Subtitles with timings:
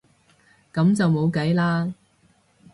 [0.73, 1.93] 噉就冇計啦